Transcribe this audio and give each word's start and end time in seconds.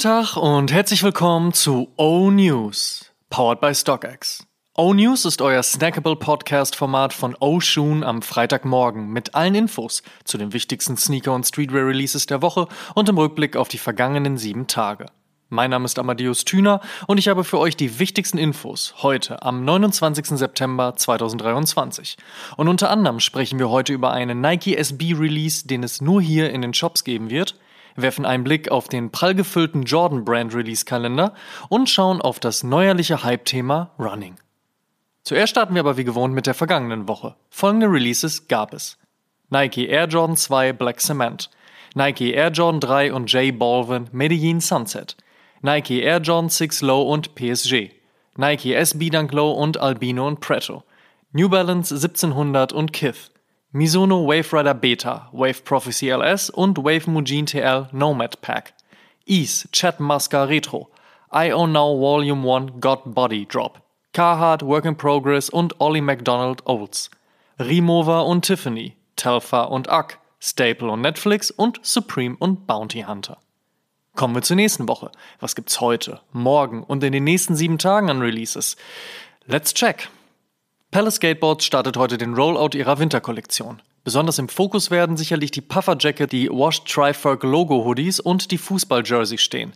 Tag 0.00 0.38
und 0.38 0.72
herzlich 0.72 1.02
willkommen 1.02 1.52
zu 1.52 1.92
O 1.98 2.30
News, 2.30 3.12
powered 3.28 3.60
by 3.60 3.74
StockX. 3.74 4.46
O 4.74 4.94
News 4.94 5.26
ist 5.26 5.42
euer 5.42 5.62
snackable 5.62 6.16
Podcast-Format 6.16 7.12
von 7.12 7.36
O 7.38 7.60
Shoon 7.60 8.02
am 8.02 8.22
Freitagmorgen 8.22 9.10
mit 9.10 9.34
allen 9.34 9.54
Infos 9.54 10.02
zu 10.24 10.38
den 10.38 10.54
wichtigsten 10.54 10.96
Sneaker- 10.96 11.34
und 11.34 11.44
Streetwear-Releases 11.44 12.24
der 12.24 12.40
Woche 12.40 12.66
und 12.94 13.10
im 13.10 13.18
Rückblick 13.18 13.56
auf 13.56 13.68
die 13.68 13.76
vergangenen 13.76 14.38
sieben 14.38 14.66
Tage. 14.68 15.04
Mein 15.50 15.68
Name 15.68 15.84
ist 15.84 15.98
Amadeus 15.98 16.46
Thüner 16.46 16.80
und 17.06 17.18
ich 17.18 17.28
habe 17.28 17.44
für 17.44 17.58
euch 17.58 17.76
die 17.76 17.98
wichtigsten 17.98 18.38
Infos 18.38 18.94
heute 19.02 19.42
am 19.42 19.66
29. 19.66 20.38
September 20.38 20.96
2023. 20.96 22.16
Und 22.56 22.68
unter 22.68 22.88
anderem 22.88 23.20
sprechen 23.20 23.58
wir 23.58 23.68
heute 23.68 23.92
über 23.92 24.12
einen 24.12 24.40
Nike 24.40 24.76
SB 24.78 25.12
Release, 25.12 25.66
den 25.66 25.82
es 25.82 26.00
nur 26.00 26.22
hier 26.22 26.48
in 26.52 26.62
den 26.62 26.72
Shops 26.72 27.04
geben 27.04 27.28
wird, 27.28 27.56
werfen 28.02 28.26
einen 28.26 28.44
Blick 28.44 28.70
auf 28.70 28.88
den 28.88 29.10
prall 29.10 29.34
gefüllten 29.34 29.82
Jordan 29.82 30.24
Brand 30.24 30.54
Release 30.54 30.84
Kalender 30.84 31.34
und 31.68 31.88
schauen 31.88 32.20
auf 32.20 32.40
das 32.40 32.62
neuerliche 32.62 33.22
Hype-Thema 33.22 33.90
Running. 33.98 34.36
Zuerst 35.22 35.50
starten 35.50 35.74
wir 35.74 35.80
aber 35.80 35.96
wie 35.96 36.04
gewohnt 36.04 36.34
mit 36.34 36.46
der 36.46 36.54
vergangenen 36.54 37.06
Woche. 37.06 37.36
Folgende 37.50 37.86
Releases 37.86 38.48
gab 38.48 38.72
es. 38.72 38.98
Nike 39.50 39.88
Air 39.88 40.06
Jordan 40.06 40.36
2 40.36 40.72
Black 40.72 41.00
Cement, 41.00 41.50
Nike 41.94 42.32
Air 42.32 42.50
Jordan 42.50 42.80
3 42.80 43.12
und 43.12 43.32
J 43.32 43.58
Balvin 43.58 44.08
Medellin 44.12 44.60
Sunset, 44.60 45.16
Nike 45.60 46.02
Air 46.02 46.20
Jordan 46.20 46.48
6 46.48 46.82
Low 46.82 47.02
und 47.02 47.34
PSG, 47.34 47.90
Nike 48.36 48.74
SB 48.74 49.10
Dunk 49.10 49.32
Low 49.32 49.50
und 49.50 49.78
Albino 49.78 50.26
und 50.26 50.40
Preto, 50.40 50.84
New 51.32 51.48
Balance 51.48 51.94
1700 51.94 52.72
und 52.72 52.92
Kith, 52.92 53.32
Mizuno 53.72 54.26
Wave 54.26 54.52
Rider 54.52 54.74
Beta, 54.74 55.28
Wave 55.30 55.62
Prophecy 55.62 56.10
LS 56.10 56.50
und 56.50 56.78
Wave 56.78 57.08
Mujin 57.08 57.46
TL 57.46 57.88
Nomad 57.92 58.40
Pack, 58.40 58.74
Ease 59.26 59.68
Chat 59.70 60.00
Muska 60.00 60.48
Retro, 60.48 60.90
IO 61.32 61.68
Now 61.68 61.96
Volume 61.96 62.44
1 62.44 62.80
God 62.80 63.14
Body 63.14 63.46
Drop, 63.46 63.80
Carhartt 64.12 64.64
Work 64.64 64.86
in 64.86 64.96
Progress 64.96 65.48
und 65.48 65.80
Ollie 65.80 66.00
McDonald 66.00 66.66
Olds, 66.66 67.10
Remover 67.60 68.26
und 68.26 68.44
Tiffany, 68.44 68.96
Telfa 69.14 69.62
und 69.62 69.88
Ack, 69.88 70.18
Staple 70.40 70.90
und 70.90 71.02
Netflix 71.02 71.52
und 71.52 71.78
Supreme 71.82 72.36
und 72.40 72.66
Bounty 72.66 73.02
Hunter. 73.02 73.38
Kommen 74.16 74.34
wir 74.34 74.42
zur 74.42 74.56
nächsten 74.56 74.88
Woche. 74.88 75.12
Was 75.38 75.54
gibt's 75.54 75.80
heute, 75.80 76.20
morgen 76.32 76.82
und 76.82 77.04
in 77.04 77.12
den 77.12 77.22
nächsten 77.22 77.54
sieben 77.54 77.78
Tagen 77.78 78.10
an 78.10 78.20
Releases? 78.20 78.76
Let's 79.46 79.72
check. 79.72 80.08
Palace 80.92 81.14
Skateboards 81.16 81.64
startet 81.64 81.96
heute 81.96 82.18
den 82.18 82.34
Rollout 82.34 82.76
ihrer 82.76 82.98
Winterkollektion. 82.98 83.80
Besonders 84.02 84.40
im 84.40 84.48
Fokus 84.48 84.90
werden 84.90 85.16
sicherlich 85.16 85.52
die 85.52 85.60
Puffer 85.60 85.96
Jacket, 85.96 86.32
die 86.32 86.48
Washed 86.48 86.86
Triferg 86.86 87.44
Logo 87.44 87.84
Hoodies 87.84 88.18
und 88.18 88.50
die 88.50 88.58
Fußball 88.58 89.04
Jersey 89.06 89.38
stehen. 89.38 89.72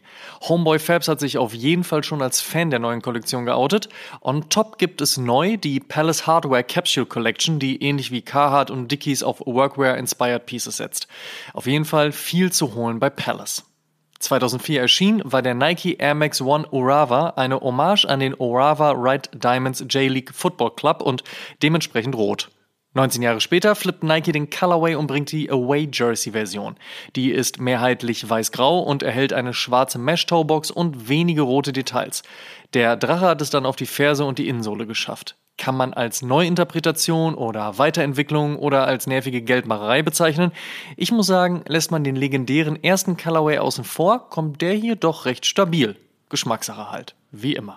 Homeboy 0.49 0.81
Fabs 0.81 1.07
hat 1.07 1.21
sich 1.21 1.39
auf 1.39 1.55
jeden 1.55 1.85
Fall 1.85 2.03
schon 2.03 2.21
als 2.21 2.41
Fan 2.41 2.71
der 2.71 2.81
neuen 2.81 3.01
Kollektion 3.01 3.45
geoutet. 3.45 3.89
On 4.23 4.49
top 4.49 4.77
gibt 4.77 5.01
es 5.01 5.17
neu 5.17 5.57
die 5.57 5.79
Palace 5.79 6.27
Hardware 6.27 6.65
Capsule 6.65 7.07
Collection, 7.07 7.61
die 7.61 7.81
ähnlich 7.81 8.11
wie 8.11 8.23
Carhartt 8.23 8.73
und 8.73 8.91
Dickies 8.91 9.23
auf 9.23 9.39
Workwear 9.47 9.97
Inspired 9.97 10.47
Pieces 10.47 10.79
setzt. 10.79 11.07
Auf 11.53 11.67
jeden 11.67 11.85
Fall 11.85 12.11
viel 12.11 12.51
zu 12.51 12.75
holen 12.75 12.99
bei 12.99 13.09
Palace. 13.09 13.63
2004 14.25 14.81
erschien, 14.81 15.23
war 15.25 15.43
der 15.43 15.55
Nike 15.55 15.97
Air 15.99 16.15
Max 16.15 16.41
One 16.41 16.67
Orava 16.73 17.35
eine 17.37 17.61
Hommage 17.61 18.05
an 18.05 18.21
den 18.21 18.35
Orava 18.35 18.93
Right 18.97 19.31
Diamonds 19.33 19.85
J-League 19.89 20.35
Football 20.35 20.75
Club 20.75 21.03
und 21.03 21.23
dementsprechend 21.63 22.15
rot. 22.15 22.51
19 22.95 23.23
Jahre 23.23 23.41
später 23.41 23.75
flippt 23.75 24.05
Nike 24.05 24.33
den 24.33 24.51
Colorway 24.51 24.95
und 24.95 25.09
bringt 25.09 25.33
die 25.33 25.51
Away 25.51 25.89
Jersey 25.93 26.33
Version. 26.33 26.77
Die 27.17 27.33
ist 27.33 27.61
mehrheitlich 27.61 28.29
weiß-grau 28.29 28.81
und 28.81 29.03
erhält 29.03 29.33
eine 29.33 29.53
schwarze 29.53 29.99
Mesh-Toebox 29.99 30.71
und 30.71 31.09
wenige 31.09 31.43
rote 31.43 31.73
Details. 31.73 32.23
Der 32.73 32.97
Drache 32.97 33.27
hat 33.27 33.43
es 33.43 33.51
dann 33.51 33.67
auf 33.67 33.77
die 33.77 33.87
Ferse 33.87 34.25
und 34.25 34.39
die 34.39 34.49
Innensohle 34.49 34.87
geschafft 34.87 35.37
kann 35.57 35.77
man 35.77 35.95
als 35.95 36.23
Neuinterpretation 36.23 37.35
oder 37.35 37.79
Weiterentwicklung 37.79 38.59
oder 38.59 38.87
als 38.87 39.07
nervige 39.07 39.43
Geldmacherei 39.43 40.03
bezeichnen. 40.03 40.53
Ich 40.97 41.13
muss 41.13 41.27
sagen, 41.27 41.63
lässt 41.67 41.91
man 41.91 42.05
den 42.05 42.17
legendären 42.17 42.83
ersten 42.83 43.17
Colorway 43.17 43.59
außen 43.59 43.85
vor, 43.85 44.29
kommt 44.31 44.61
der 44.63 44.75
hier 44.75 44.97
doch 44.97 45.27
recht 45.27 45.47
stabil. 45.47 45.97
Geschmackssache 46.29 46.91
halt, 46.91 47.15
wie 47.31 47.55
immer. 47.55 47.77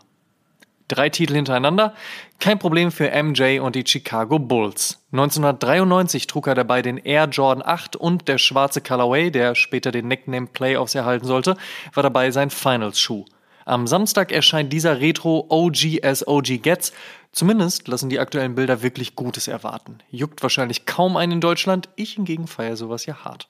Drei 0.88 1.10
Titel 1.10 1.34
hintereinander, 1.34 1.94
kein 2.40 2.60
Problem 2.60 2.92
für 2.92 3.12
MJ 3.12 3.60
und 3.60 3.76
die 3.76 3.84
Chicago 3.86 4.40
Bulls. 4.40 5.04
1993 5.12 6.28
trug 6.28 6.48
er 6.48 6.56
dabei 6.56 6.82
den 6.82 6.98
Air 6.98 7.26
Jordan 7.26 7.62
8 7.66 7.98
und 7.98 8.30
der 8.30 8.38
schwarze 8.38 8.80
Colorway, 8.80 9.30
der 9.30 9.54
später 9.54 9.92
den 9.92 10.08
Nickname 10.08 10.48
Playoffs 10.48 10.96
erhalten 10.96 11.26
sollte, 11.26 11.58
war 11.94 12.04
dabei 12.04 12.32
sein 12.32 12.50
Finals-Schuh. 12.50 13.26
Am 13.68 13.86
Samstag 13.86 14.32
erscheint 14.32 14.72
dieser 14.72 15.02
Retro 15.02 15.46
OG 15.50 16.02
as 16.02 16.26
OG 16.26 16.62
Gets. 16.62 16.94
Zumindest 17.34 17.90
lassen 17.90 18.10
die 18.10 18.18
aktuellen 18.18 18.56
Bilder 18.56 18.82
wirklich 18.82 19.14
Gutes 19.16 19.50
erwarten. 19.50 19.98
Juckt 20.10 20.42
wahrscheinlich 20.42 20.86
kaum 20.86 21.18
einen 21.18 21.34
in 21.34 21.42
Deutschland, 21.42 21.90
ich 21.98 22.14
hingegen 22.14 22.48
feiere 22.48 22.78
sowas 22.78 23.06
ja 23.06 23.26
hart. 23.26 23.50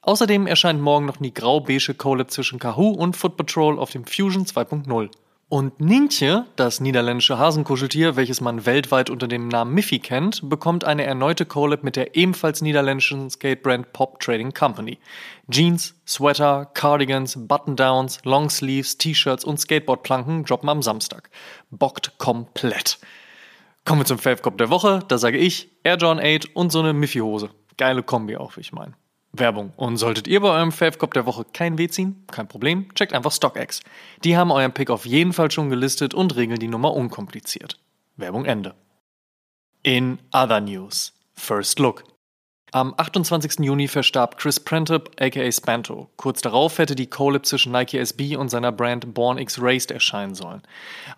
Außerdem 0.00 0.48
erscheint 0.48 0.80
morgen 0.80 1.06
noch 1.06 1.18
die 1.18 1.32
grau-beige 1.32 1.94
Collab 1.94 2.32
zwischen 2.32 2.58
Kahoo 2.58 2.88
und 2.88 3.16
Foot 3.16 3.36
Patrol 3.36 3.78
auf 3.78 3.90
dem 3.90 4.04
Fusion 4.04 4.46
2.0. 4.46 5.10
Und 5.52 5.80
Nintje, 5.80 6.46
das 6.56 6.80
niederländische 6.80 7.36
Hasenkuscheltier, 7.36 8.16
welches 8.16 8.40
man 8.40 8.64
weltweit 8.64 9.10
unter 9.10 9.28
dem 9.28 9.48
Namen 9.48 9.74
Miffy 9.74 9.98
kennt, 9.98 10.48
bekommt 10.48 10.84
eine 10.84 11.04
erneute 11.04 11.44
Collab 11.44 11.82
mit 11.84 11.94
der 11.94 12.16
ebenfalls 12.16 12.62
niederländischen 12.62 13.28
Skatebrand 13.28 13.92
Pop 13.92 14.18
Trading 14.18 14.54
Company. 14.54 14.98
Jeans, 15.50 15.94
Sweater, 16.08 16.70
Cardigans, 16.72 17.36
Button-Downs, 17.46 18.20
Longsleeves, 18.24 18.96
T-Shirts 18.96 19.44
und 19.44 19.60
Skateboardplanken 19.60 20.44
droppen 20.44 20.70
am 20.70 20.80
Samstag. 20.80 21.28
Bockt 21.70 22.16
komplett. 22.16 22.98
Kommen 23.84 24.00
wir 24.00 24.06
zum 24.06 24.18
Fave 24.18 24.40
der 24.52 24.70
Woche. 24.70 25.00
Da 25.06 25.18
sage 25.18 25.36
ich 25.36 25.68
Air 25.82 25.98
John 25.98 26.18
8 26.18 26.56
und 26.56 26.72
so 26.72 26.78
eine 26.78 26.94
Miffy-Hose. 26.94 27.50
Geile 27.76 28.02
Kombi 28.02 28.38
auch, 28.38 28.56
wie 28.56 28.62
ich 28.62 28.72
meine. 28.72 28.94
Werbung. 29.32 29.72
Und 29.76 29.96
solltet 29.96 30.28
ihr 30.28 30.40
bei 30.40 30.50
eurem 30.50 30.72
Favecop 30.72 31.14
der 31.14 31.26
Woche 31.26 31.46
kein 31.52 31.78
Weh 31.78 31.88
ziehen, 31.88 32.24
kein 32.30 32.48
Problem, 32.48 32.92
checkt 32.94 33.14
einfach 33.14 33.32
StockX. 33.32 33.80
Die 34.24 34.36
haben 34.36 34.50
euren 34.50 34.72
Pick 34.72 34.90
auf 34.90 35.06
jeden 35.06 35.32
Fall 35.32 35.50
schon 35.50 35.70
gelistet 35.70 36.14
und 36.14 36.36
regeln 36.36 36.58
die 36.58 36.68
Nummer 36.68 36.92
unkompliziert. 36.94 37.78
Werbung 38.16 38.44
Ende. 38.44 38.74
In 39.82 40.18
other 40.32 40.60
news. 40.60 41.12
First 41.34 41.78
Look. 41.78 42.11
Am 42.74 42.94
28. 42.96 43.60
Juni 43.60 43.86
verstarb 43.86 44.38
Chris 44.38 44.58
Prentice 44.58 45.02
aka 45.20 45.52
Spanto. 45.52 46.08
Kurz 46.16 46.40
darauf 46.40 46.78
hätte 46.78 46.94
die 46.94 47.06
Collab 47.06 47.44
zwischen 47.44 47.70
Nike 47.70 47.98
SB 47.98 48.36
und 48.36 48.48
seiner 48.48 48.72
Brand 48.72 49.12
Born 49.12 49.36
X 49.36 49.58
Raced 49.60 49.90
erscheinen 49.90 50.34
sollen. 50.34 50.62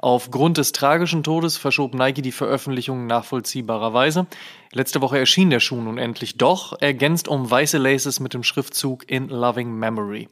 Aufgrund 0.01 0.59
des 0.59 0.73
tragischen 0.73 1.23
Todes 1.23 1.57
verschob 1.57 1.95
Nike 1.95 2.23
die 2.23 2.33
Veröffentlichung 2.33 3.07
nachvollziehbarerweise. 3.07 4.27
Letzte 4.73 5.01
Woche 5.01 5.21
erschien 5.21 5.51
der 5.51 5.61
Schuh 5.61 5.81
nun 5.81 5.97
endlich 5.97 6.39
doch, 6.39 6.75
ergänzt 6.81 7.29
um 7.29 7.49
weiße 7.49 7.79
Laces 7.79 8.19
mit 8.19 8.35
dem 8.35 8.43
Schriftzug 8.43 9.09
In 9.09 9.29
Loving 9.29 9.79
Memory. 9.79 10.29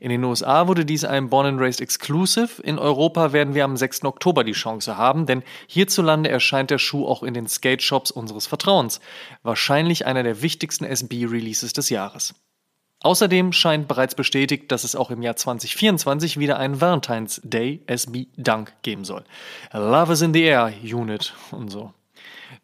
In 0.00 0.10
den 0.10 0.24
USA 0.24 0.66
wurde 0.66 0.84
dies 0.84 1.04
ein 1.04 1.28
Born 1.28 1.46
and 1.46 1.60
Raised 1.60 1.80
Exclusive. 1.80 2.60
In 2.62 2.78
Europa 2.78 3.32
werden 3.32 3.54
wir 3.54 3.64
am 3.64 3.76
6. 3.76 4.04
Oktober 4.04 4.42
die 4.42 4.52
Chance 4.52 4.96
haben, 4.96 5.26
denn 5.26 5.42
hierzulande 5.68 6.28
erscheint 6.28 6.70
der 6.70 6.78
Schuh 6.78 7.06
auch 7.06 7.22
in 7.22 7.34
den 7.34 7.46
Skate-Shops 7.46 8.10
unseres 8.10 8.46
Vertrauens. 8.46 9.00
Wahrscheinlich 9.42 10.04
einer 10.04 10.22
der 10.22 10.42
wichtigsten 10.42 10.84
SB-Releases 10.84 11.72
des 11.72 11.88
Jahres. 11.88 12.34
Außerdem 13.02 13.52
scheint 13.52 13.88
bereits 13.88 14.14
bestätigt, 14.14 14.70
dass 14.70 14.84
es 14.84 14.94
auch 14.94 15.10
im 15.10 15.22
Jahr 15.22 15.36
2024 15.36 16.38
wieder 16.38 16.58
einen 16.58 16.80
Valentine's 16.80 17.40
Day 17.44 17.82
SB 17.86 18.28
Dunk 18.36 18.72
geben 18.82 19.04
soll. 19.04 19.24
Love 19.72 20.12
is 20.12 20.22
in 20.22 20.32
the 20.32 20.42
Air 20.42 20.72
Unit 20.82 21.34
und 21.50 21.68
so. 21.68 21.92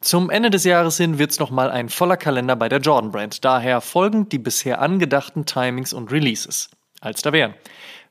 Zum 0.00 0.30
Ende 0.30 0.50
des 0.50 0.62
Jahres 0.62 0.96
hin 0.96 1.18
wird's 1.18 1.40
nochmal 1.40 1.70
ein 1.70 1.88
voller 1.88 2.16
Kalender 2.16 2.54
bei 2.54 2.68
der 2.68 2.78
Jordan 2.78 3.10
Brand, 3.10 3.44
daher 3.44 3.80
folgend 3.80 4.30
die 4.32 4.38
bisher 4.38 4.80
angedachten 4.80 5.44
Timings 5.44 5.92
und 5.92 6.12
Releases 6.12 6.70
als 7.00 7.22
da 7.22 7.32
wären. 7.32 7.54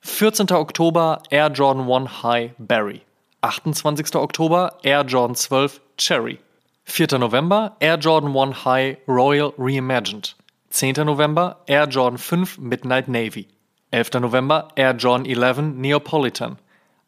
14. 0.01 0.51
Oktober 0.51 1.21
Air 1.29 1.49
Jordan 1.49 1.89
1 1.89 2.23
High 2.23 2.51
Berry. 2.57 3.01
28. 3.41 4.15
Oktober 4.15 4.77
Air 4.83 5.03
Jordan 5.03 5.35
12 5.35 5.81
Cherry. 5.97 6.39
4. 6.85 7.19
November 7.19 7.75
Air 7.79 7.97
Jordan 7.97 8.33
1 8.33 8.65
High 8.65 8.97
Royal 9.07 9.53
Reimagined. 9.57 10.35
10. 10.69 11.05
November 11.05 11.57
Air 11.67 11.87
Jordan 11.87 12.17
5 12.17 12.59
Midnight 12.59 13.07
Navy. 13.07 13.47
11. 13.91 14.21
November 14.21 14.69
Air 14.75 14.93
Jordan 14.93 15.25
11 15.25 15.81
Neapolitan. 15.81 16.57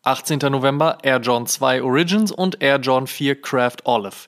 18. 0.03 0.39
November 0.51 0.97
Air 1.03 1.19
Jordan 1.19 1.47
2 1.47 1.81
Origins 1.81 2.31
und 2.31 2.61
Air 2.61 2.79
Jordan 2.79 3.07
4 3.07 3.35
Craft 3.35 3.85
Olive. 3.85 4.27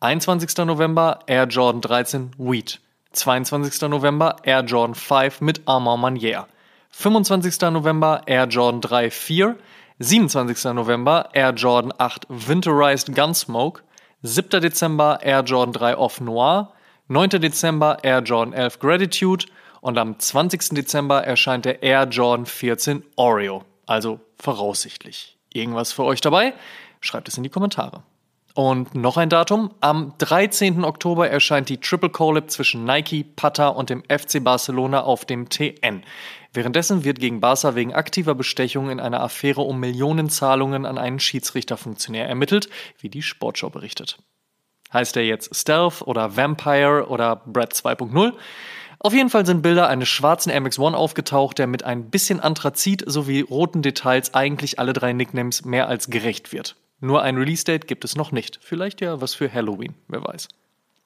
21. 0.00 0.66
November 0.66 1.20
Air 1.26 1.46
Jordan 1.46 1.80
13 1.80 2.32
Wheat. 2.38 2.80
22. 3.12 3.88
November 3.88 4.36
Air 4.44 4.62
Jordan 4.62 4.94
5 4.94 5.40
mit 5.40 5.60
Armand 5.66 6.00
Manier. 6.00 6.46
25. 6.92 7.72
November 7.72 8.22
Air 8.26 8.46
Jordan 8.46 8.80
3 8.80 9.10
4, 9.10 9.56
27. 9.98 10.74
November 10.74 11.28
Air 11.32 11.52
Jordan 11.52 11.92
8 11.98 12.26
Winterized 12.28 13.14
Gunsmoke, 13.14 13.82
7. 14.22 14.60
Dezember 14.60 15.18
Air 15.22 15.42
Jordan 15.42 15.72
3 15.72 15.96
Off 15.96 16.20
Noir, 16.20 16.72
9. 17.08 17.40
Dezember 17.40 17.98
Air 18.02 18.20
Jordan 18.20 18.52
11 18.52 18.78
Gratitude 18.78 19.46
Und 19.80 19.98
am 19.98 20.18
20. 20.18 20.74
Dezember 20.74 21.24
erscheint 21.24 21.64
der 21.64 21.82
Air 21.82 22.04
Jordan 22.04 22.46
14 22.46 23.02
Oreo. 23.16 23.64
Also 23.86 24.20
voraussichtlich. 24.38 25.38
Irgendwas 25.52 25.92
für 25.92 26.04
euch 26.04 26.20
dabei? 26.20 26.54
Schreibt 27.00 27.26
es 27.26 27.36
in 27.36 27.42
die 27.42 27.50
Kommentare. 27.50 28.04
Und 28.54 28.94
noch 28.94 29.16
ein 29.16 29.30
Datum. 29.30 29.70
Am 29.80 30.12
13. 30.18 30.84
Oktober 30.84 31.30
erscheint 31.30 31.70
die 31.70 31.78
Triple 31.78 32.10
Collab 32.10 32.50
zwischen 32.50 32.84
Nike, 32.84 33.24
Pata 33.24 33.68
und 33.68 33.88
dem 33.88 34.02
FC 34.02 34.44
Barcelona 34.44 35.02
auf 35.02 35.24
dem 35.24 35.48
TN. 35.48 36.02
Währenddessen 36.52 37.02
wird 37.04 37.18
gegen 37.18 37.40
Barca 37.40 37.74
wegen 37.74 37.94
aktiver 37.94 38.34
Bestechung 38.34 38.90
in 38.90 39.00
einer 39.00 39.22
Affäre 39.22 39.62
um 39.62 39.80
Millionenzahlungen 39.80 40.84
an 40.84 40.98
einen 40.98 41.18
Schiedsrichterfunktionär 41.18 42.28
ermittelt, 42.28 42.68
wie 42.98 43.08
die 43.08 43.22
Sportschau 43.22 43.70
berichtet. 43.70 44.18
Heißt 44.92 45.16
er 45.16 45.24
jetzt 45.24 45.54
Stealth 45.56 46.02
oder 46.02 46.36
Vampire 46.36 47.06
oder 47.08 47.36
Brad 47.46 47.72
2.0? 47.72 48.34
Auf 48.98 49.14
jeden 49.14 49.30
Fall 49.30 49.46
sind 49.46 49.62
Bilder 49.62 49.88
eines 49.88 50.10
schwarzen 50.10 50.52
MX-1 50.52 50.92
aufgetaucht, 50.92 51.58
der 51.58 51.66
mit 51.66 51.84
ein 51.84 52.10
bisschen 52.10 52.38
Anthrazit 52.38 53.02
sowie 53.06 53.40
roten 53.40 53.80
Details 53.80 54.34
eigentlich 54.34 54.78
alle 54.78 54.92
drei 54.92 55.14
Nicknames 55.14 55.64
mehr 55.64 55.88
als 55.88 56.10
gerecht 56.10 56.52
wird. 56.52 56.76
Nur 57.04 57.22
ein 57.22 57.36
Release-Date 57.36 57.88
gibt 57.88 58.04
es 58.04 58.14
noch 58.14 58.30
nicht. 58.30 58.60
Vielleicht 58.62 59.00
ja 59.00 59.20
was 59.20 59.34
für 59.34 59.52
Halloween, 59.52 59.94
wer 60.06 60.22
weiß. 60.22 60.46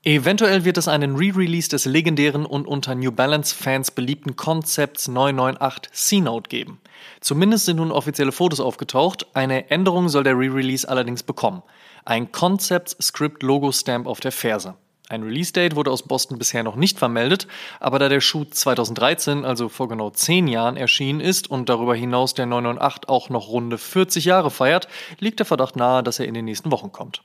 Eventuell 0.05 0.67
wird 0.67 0.77
es 0.77 0.89
einen 0.89 1.17
Re-Release 1.17 1.71
des 1.71 1.87
legendären 1.87 2.45
und 2.45 2.67
unter 2.67 2.95
New 2.95 3.11
Balance-Fans 3.11 3.93
beliebten 3.93 4.37
Concepts 4.37 5.09
998 5.09 5.93
C-Note 5.93 6.49
geben. 6.51 6.81
Zumindest 7.23 7.65
sind 7.65 7.79
nun 7.79 7.91
offizielle 7.91 8.31
Fotos 8.31 8.61
aufgetaucht. 8.61 9.27
Eine 9.33 9.71
Änderung 9.71 10.11
soll 10.11 10.23
der 10.23 10.39
Re-Release 10.39 10.87
allerdings 10.87 11.23
bekommen. 11.23 11.63
Ein 12.05 12.31
Concepts 12.31 12.95
Script 13.01 13.43
Logo 13.43 13.73
Stamp 13.73 14.07
auf 14.07 14.21
der 14.21 14.33
Ferse. 14.33 14.75
Ein 15.09 15.23
Release-Date 15.23 15.77
wurde 15.77 15.93
aus 15.93 16.03
Boston 16.03 16.37
bisher 16.37 16.65
noch 16.65 16.75
nicht 16.75 16.99
vermeldet, 16.99 17.47
aber 17.79 18.01
da 18.01 18.09
der 18.09 18.21
Schuh 18.21 18.45
2013, 18.45 19.45
also 19.45 19.69
vor 19.69 19.89
genau 19.89 20.11
10 20.11 20.49
Jahren, 20.49 20.77
erschienen 20.77 21.21
ist 21.21 21.49
und 21.49 21.69
darüber 21.69 21.95
hinaus 21.95 22.35
der 22.35 22.47
998 22.47 23.09
auch 23.09 23.29
noch 23.31 23.49
runde 23.49 23.79
40 23.79 24.25
Jahre 24.25 24.51
feiert, 24.51 24.89
liegt 25.21 25.39
der 25.39 25.47
Verdacht 25.47 25.77
nahe, 25.77 26.03
dass 26.03 26.19
er 26.19 26.27
in 26.27 26.35
den 26.35 26.45
nächsten 26.45 26.73
Wochen 26.73 26.91
kommt. 26.91 27.23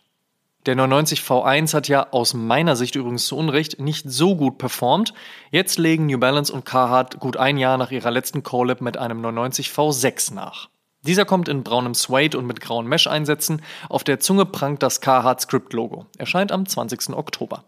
Der 0.68 0.75
990 0.75 1.22
V1 1.22 1.74
hat 1.74 1.88
ja 1.88 2.07
aus 2.12 2.36
meiner 2.36 2.75
Sicht 2.75 2.95
übrigens 2.95 3.25
zu 3.25 3.36
Unrecht 3.36 3.80
nicht 3.80 4.07
so 4.07 4.36
gut 4.36 4.60
performt. 4.60 5.16
Jetzt 5.50 5.80
legen 5.80 6.06
New 6.06 6.19
Balance 6.19 6.54
und 6.54 6.66
Carhartt 6.66 7.19
gut 7.19 7.36
ein 7.36 7.57
Jahr 7.57 7.80
nach 7.80 7.89
ihrer 7.89 8.12
letzten 8.12 8.44
Collab 8.44 8.80
mit 8.80 8.95
einem 8.95 9.22
990 9.22 9.69
V6 9.69 10.36
nach. 10.36 10.69
Dieser 11.01 11.25
kommt 11.25 11.50
in 11.50 11.63
braunem 11.63 11.95
Suede 11.95 12.38
und 12.38 12.45
mit 12.45 12.62
grauen 12.62 12.86
Mesh-Einsätzen. 12.86 13.63
Auf 13.89 14.04
der 14.04 14.19
Zunge 14.19 14.45
prangt 14.45 14.84
das 14.84 15.01
Carhartt 15.01 15.42
Script-Logo. 15.42 16.06
Erscheint 16.19 16.51
am 16.51 16.68
20. 16.68 17.16
Oktober. 17.16 17.63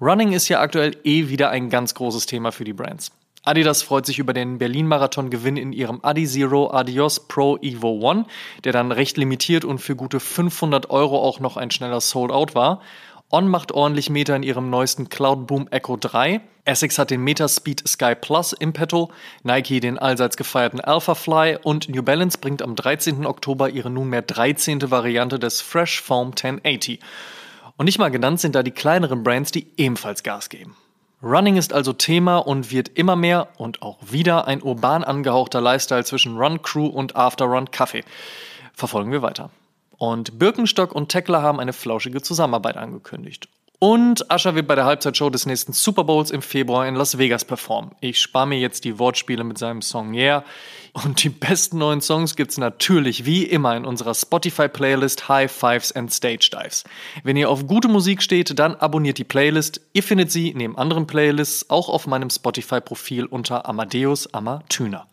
Running 0.00 0.32
ist 0.32 0.48
ja 0.48 0.60
aktuell 0.60 0.96
eh 1.04 1.28
wieder 1.28 1.50
ein 1.50 1.70
ganz 1.70 1.94
großes 1.94 2.26
Thema 2.26 2.50
für 2.50 2.64
die 2.64 2.72
Brands. 2.72 3.12
Adidas 3.44 3.82
freut 3.82 4.06
sich 4.06 4.18
über 4.18 4.32
den 4.32 4.58
Berlin-Marathon-Gewinn 4.58 5.56
in 5.56 5.72
ihrem 5.72 6.00
Adi 6.02 6.26
Zero 6.26 6.72
Adios 6.72 7.28
Pro 7.28 7.58
Evo 7.58 8.00
One, 8.00 8.24
der 8.64 8.72
dann 8.72 8.90
recht 8.90 9.16
limitiert 9.18 9.64
und 9.64 9.78
für 9.78 9.94
gute 9.94 10.18
500 10.18 10.90
Euro 10.90 11.18
auch 11.18 11.38
noch 11.40 11.56
ein 11.56 11.70
schneller 11.70 12.00
Sold-Out 12.00 12.54
war. 12.54 12.80
On 13.30 13.46
macht 13.46 13.70
ordentlich 13.70 14.10
Meter 14.10 14.34
in 14.34 14.42
ihrem 14.42 14.68
neuesten 14.68 15.08
Cloud 15.10 15.46
Boom 15.46 15.68
Echo 15.70 15.96
3. 15.96 16.40
Essex 16.64 16.98
hat 16.98 17.10
den 17.10 17.22
Metaspeed 17.22 17.86
Sky 17.86 18.14
Plus 18.14 18.52
im 18.52 18.72
Petto, 18.72 19.12
Nike 19.42 19.80
den 19.80 19.98
allseits 19.98 20.36
gefeierten 20.36 20.80
Alpha 20.80 21.14
Fly 21.14 21.58
und 21.62 21.88
New 21.88 22.02
Balance 22.02 22.38
bringt 22.38 22.62
am 22.62 22.74
13. 22.74 23.26
Oktober 23.26 23.68
ihre 23.68 23.90
nunmehr 23.90 24.22
13. 24.22 24.90
Variante 24.90 25.38
des 25.38 25.60
Fresh 25.60 26.00
Foam 26.00 26.28
1080. 26.28 26.98
Und 27.76 27.86
nicht 27.86 27.98
mal 27.98 28.10
genannt 28.10 28.40
sind 28.40 28.54
da 28.54 28.62
die 28.62 28.70
kleineren 28.70 29.22
Brands, 29.22 29.50
die 29.50 29.66
ebenfalls 29.76 30.22
Gas 30.22 30.48
geben. 30.48 30.76
Running 31.22 31.56
ist 31.56 31.72
also 31.72 31.92
Thema 31.92 32.36
und 32.36 32.70
wird 32.70 32.90
immer 32.90 33.16
mehr 33.16 33.48
und 33.56 33.82
auch 33.82 33.98
wieder 34.10 34.46
ein 34.46 34.62
urban 34.62 35.02
angehauchter 35.04 35.60
Lifestyle 35.60 36.04
zwischen 36.04 36.36
Run 36.36 36.60
Crew 36.62 36.86
und 36.86 37.16
After 37.16 37.46
Run 37.46 37.70
Kaffee. 37.70 38.04
Verfolgen 38.74 39.10
wir 39.10 39.22
weiter. 39.22 39.50
Und 39.96 40.38
Birkenstock 40.38 40.92
und 40.92 41.08
Tekla 41.08 41.40
haben 41.40 41.60
eine 41.60 41.72
flauschige 41.72 42.20
Zusammenarbeit 42.20 42.76
angekündigt. 42.76 43.48
Und 43.78 44.30
Ascher 44.30 44.54
wird 44.54 44.66
bei 44.66 44.76
der 44.76 44.84
Halbzeitshow 44.84 45.30
des 45.30 45.46
nächsten 45.46 45.72
Super 45.72 46.04
Bowls 46.04 46.30
im 46.30 46.42
Februar 46.42 46.86
in 46.86 46.94
Las 46.94 47.18
Vegas 47.18 47.44
performen. 47.44 47.90
Ich 48.00 48.20
spare 48.20 48.46
mir 48.46 48.58
jetzt 48.58 48.84
die 48.84 48.98
Wortspiele 48.98 49.44
mit 49.44 49.58
seinem 49.58 49.82
Song 49.82 50.14
Yeah. 50.14 50.44
Und 50.92 51.24
die 51.24 51.28
besten 51.28 51.78
neuen 51.78 52.00
Songs 52.00 52.36
gibt's 52.36 52.56
natürlich 52.56 53.26
wie 53.26 53.42
immer 53.42 53.76
in 53.76 53.84
unserer 53.84 54.14
Spotify-Playlist 54.14 55.28
High 55.28 55.50
Fives 55.50 55.92
and 55.92 56.12
Stage 56.12 56.50
Dives. 56.52 56.84
Wenn 57.24 57.36
ihr 57.36 57.50
auf 57.50 57.66
gute 57.66 57.88
Musik 57.88 58.22
steht, 58.22 58.58
dann 58.58 58.76
abonniert 58.76 59.18
die 59.18 59.24
Playlist. 59.24 59.80
Ihr 59.92 60.04
findet 60.04 60.30
sie 60.30 60.54
neben 60.54 60.78
anderen 60.78 61.06
Playlists 61.06 61.68
auch 61.68 61.88
auf 61.88 62.06
meinem 62.06 62.30
Spotify-Profil 62.30 63.26
unter 63.26 63.68
Amadeus 63.68 64.32
Amatüner. 64.32 65.08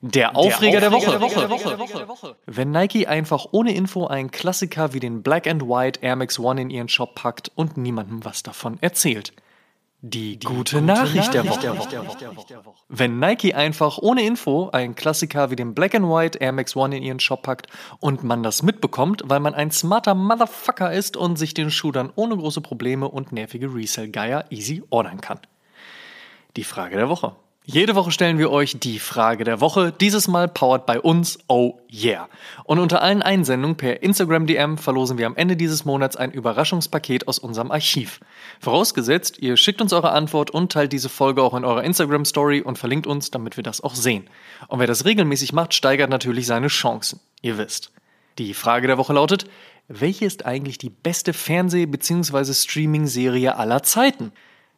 Der 0.00 0.36
Aufreger, 0.36 0.80
der, 0.80 0.92
Aufreger 0.92 1.18
der, 1.18 1.20
Woche. 1.20 1.38
Der, 1.40 1.50
Woche. 1.50 1.68
der, 1.68 1.78
Woche. 1.78 1.98
der 1.98 2.08
Woche. 2.08 2.36
Wenn 2.46 2.70
Nike 2.70 3.06
einfach 3.06 3.46
ohne 3.50 3.74
Info 3.74 4.06
einen 4.06 4.30
Klassiker 4.30 4.92
wie 4.92 5.00
den 5.00 5.22
Black 5.22 5.46
and 5.46 5.62
White 5.62 6.00
Air 6.02 6.16
Max 6.16 6.38
One 6.38 6.62
in 6.62 6.70
ihren 6.70 6.88
Shop 6.88 7.14
packt 7.14 7.50
und 7.54 7.76
niemandem 7.76 8.24
was 8.24 8.42
davon 8.42 8.78
erzählt. 8.80 9.32
Die, 10.00 10.36
die 10.38 10.46
gute, 10.46 10.76
gute, 10.76 10.82
Nachricht, 10.82 11.34
der, 11.34 11.48
Woche. 11.48 11.60
der 11.60 11.76
Woche. 11.76 12.84
Wenn 12.88 13.18
Nike 13.18 13.54
einfach 13.54 13.98
ohne 13.98 14.22
Info 14.22 14.70
einen 14.70 14.94
Klassiker 14.94 15.50
wie 15.50 15.56
den 15.56 15.74
Black 15.74 15.96
and 15.96 16.06
White 16.06 16.38
Air 16.38 16.52
Max 16.52 16.76
One 16.76 16.96
in 16.96 17.02
ihren 17.02 17.18
Shop 17.18 17.42
packt 17.42 17.66
und 17.98 18.22
man 18.22 18.44
das 18.44 18.62
mitbekommt, 18.62 19.22
weil 19.24 19.40
man 19.40 19.54
ein 19.54 19.72
smarter 19.72 20.14
Motherfucker 20.14 20.92
ist 20.92 21.16
und 21.16 21.36
sich 21.36 21.52
den 21.52 21.72
Schuh 21.72 21.90
dann 21.90 22.12
ohne 22.14 22.36
große 22.36 22.60
Probleme 22.60 23.08
und 23.08 23.32
nervige 23.32 23.74
Resell-Geier 23.74 24.44
easy 24.50 24.84
ordern 24.90 25.20
kann. 25.20 25.40
Die 26.56 26.64
Frage 26.64 26.96
der 26.96 27.08
Woche. 27.08 27.34
Jede 27.70 27.94
Woche 27.94 28.12
stellen 28.12 28.38
wir 28.38 28.50
euch 28.50 28.80
die 28.80 28.98
Frage 28.98 29.44
der 29.44 29.60
Woche, 29.60 29.92
dieses 29.92 30.26
Mal 30.26 30.48
powered 30.48 30.86
bei 30.86 30.98
uns, 30.98 31.38
oh 31.48 31.78
yeah. 31.92 32.26
Und 32.64 32.78
unter 32.78 33.02
allen 33.02 33.20
Einsendungen 33.20 33.76
per 33.76 34.02
Instagram 34.02 34.46
DM 34.46 34.78
verlosen 34.78 35.18
wir 35.18 35.26
am 35.26 35.36
Ende 35.36 35.54
dieses 35.54 35.84
Monats 35.84 36.16
ein 36.16 36.32
Überraschungspaket 36.32 37.28
aus 37.28 37.38
unserem 37.38 37.70
Archiv. 37.70 38.20
Vorausgesetzt, 38.58 39.40
ihr 39.40 39.58
schickt 39.58 39.82
uns 39.82 39.92
eure 39.92 40.12
Antwort 40.12 40.50
und 40.50 40.72
teilt 40.72 40.94
diese 40.94 41.10
Folge 41.10 41.42
auch 41.42 41.52
in 41.52 41.66
eurer 41.66 41.84
Instagram 41.84 42.24
Story 42.24 42.62
und 42.62 42.78
verlinkt 42.78 43.06
uns, 43.06 43.30
damit 43.30 43.58
wir 43.58 43.64
das 43.64 43.82
auch 43.82 43.94
sehen. 43.94 44.30
Und 44.68 44.78
wer 44.78 44.86
das 44.86 45.04
regelmäßig 45.04 45.52
macht, 45.52 45.74
steigert 45.74 46.08
natürlich 46.08 46.46
seine 46.46 46.68
Chancen. 46.68 47.20
Ihr 47.42 47.58
wisst. 47.58 47.92
Die 48.38 48.54
Frage 48.54 48.86
der 48.86 48.96
Woche 48.96 49.12
lautet, 49.12 49.44
welche 49.88 50.24
ist 50.24 50.46
eigentlich 50.46 50.78
die 50.78 50.88
beste 50.88 51.34
Fernseh- 51.34 51.84
bzw. 51.84 52.54
Streaming-Serie 52.54 53.56
aller 53.56 53.82
Zeiten? 53.82 54.32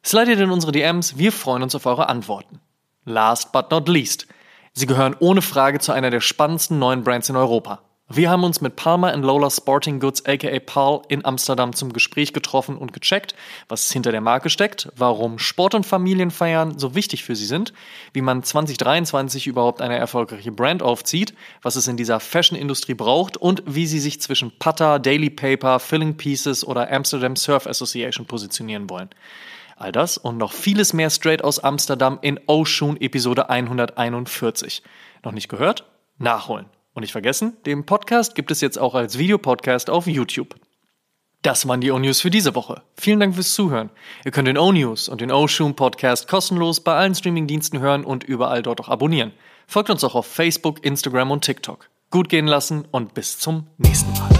Slidet 0.04 0.40
in 0.40 0.50
unsere 0.50 0.72
DMs, 0.72 1.18
wir 1.18 1.30
freuen 1.30 1.62
uns 1.62 1.76
auf 1.76 1.86
eure 1.86 2.08
Antworten. 2.08 2.58
Last 3.04 3.52
but 3.52 3.70
not 3.70 3.88
least. 3.88 4.26
Sie 4.72 4.86
gehören 4.86 5.16
ohne 5.18 5.42
Frage 5.42 5.78
zu 5.78 5.92
einer 5.92 6.10
der 6.10 6.20
spannendsten 6.20 6.78
neuen 6.78 7.02
Brands 7.02 7.28
in 7.28 7.36
Europa. 7.36 7.80
Wir 8.12 8.28
haben 8.28 8.42
uns 8.42 8.60
mit 8.60 8.74
Palmer 8.74 9.16
Lola 9.16 9.48
Sporting 9.50 10.00
Goods 10.00 10.26
aka 10.26 10.58
Paul 10.58 11.02
in 11.08 11.24
Amsterdam 11.24 11.72
zum 11.72 11.92
Gespräch 11.92 12.32
getroffen 12.32 12.76
und 12.76 12.92
gecheckt, 12.92 13.36
was 13.68 13.92
hinter 13.92 14.10
der 14.10 14.20
Marke 14.20 14.50
steckt, 14.50 14.88
warum 14.96 15.38
Sport 15.38 15.76
und 15.76 15.86
Familienfeiern 15.86 16.76
so 16.76 16.96
wichtig 16.96 17.22
für 17.22 17.36
sie 17.36 17.46
sind, 17.46 17.72
wie 18.12 18.20
man 18.20 18.42
2023 18.42 19.46
überhaupt 19.46 19.80
eine 19.80 19.96
erfolgreiche 19.96 20.50
Brand 20.50 20.82
aufzieht, 20.82 21.34
was 21.62 21.76
es 21.76 21.86
in 21.86 21.96
dieser 21.96 22.18
Fashion-Industrie 22.18 22.94
braucht 22.94 23.36
und 23.36 23.62
wie 23.66 23.86
sie 23.86 24.00
sich 24.00 24.20
zwischen 24.20 24.58
Pata, 24.58 24.98
Daily 24.98 25.30
Paper, 25.30 25.78
Filling 25.78 26.16
Pieces 26.16 26.66
oder 26.66 26.90
Amsterdam 26.90 27.36
Surf 27.36 27.68
Association 27.68 28.26
positionieren 28.26 28.90
wollen. 28.90 29.10
All 29.80 29.92
das 29.92 30.18
und 30.18 30.36
noch 30.36 30.52
vieles 30.52 30.92
mehr 30.92 31.08
straight 31.08 31.42
aus 31.42 31.58
Amsterdam 31.58 32.18
in 32.20 32.38
Oshun 32.46 33.00
Episode 33.00 33.48
141. 33.48 34.82
Noch 35.24 35.32
nicht 35.32 35.48
gehört? 35.48 35.86
Nachholen. 36.18 36.66
Und 36.92 37.00
nicht 37.00 37.12
vergessen, 37.12 37.56
den 37.64 37.86
Podcast 37.86 38.34
gibt 38.34 38.50
es 38.50 38.60
jetzt 38.60 38.78
auch 38.78 38.94
als 38.94 39.16
Videopodcast 39.16 39.88
auf 39.88 40.06
YouTube. 40.06 40.56
Das 41.40 41.66
waren 41.66 41.80
die 41.80 41.90
O-News 41.92 42.20
für 42.20 42.30
diese 42.30 42.54
Woche. 42.54 42.82
Vielen 42.94 43.20
Dank 43.20 43.34
fürs 43.34 43.54
Zuhören. 43.54 43.88
Ihr 44.26 44.32
könnt 44.32 44.48
den 44.48 44.58
O-News 44.58 45.08
und 45.08 45.22
den 45.22 45.32
O-Shoom 45.32 45.74
Podcast 45.76 46.28
kostenlos 46.28 46.80
bei 46.80 46.94
allen 46.94 47.14
Streamingdiensten 47.14 47.80
hören 47.80 48.04
und 48.04 48.22
überall 48.24 48.62
dort 48.62 48.82
auch 48.82 48.88
abonnieren. 48.90 49.32
Folgt 49.66 49.88
uns 49.88 50.04
auch 50.04 50.14
auf 50.14 50.26
Facebook, 50.26 50.84
Instagram 50.84 51.30
und 51.30 51.42
TikTok. 51.42 51.88
Gut 52.10 52.28
gehen 52.28 52.46
lassen 52.46 52.84
und 52.90 53.14
bis 53.14 53.38
zum 53.38 53.66
nächsten 53.78 54.12
Mal. 54.12 54.39